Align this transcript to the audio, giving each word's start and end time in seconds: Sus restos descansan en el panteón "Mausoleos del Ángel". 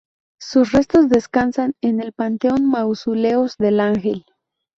Sus 0.39 0.71
restos 0.71 1.09
descansan 1.09 1.75
en 1.79 2.01
el 2.01 2.11
panteón 2.11 2.65
"Mausoleos 2.67 3.55
del 3.59 3.79
Ángel". 3.79 4.25